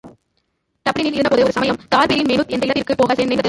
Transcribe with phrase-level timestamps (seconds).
[0.85, 3.39] டப்ளினில் இருந்தபோது ஒருசமயம் தான்பிரீன் மேனுத் என்ற இடத்திற்குப்போக நேர்ந்தது.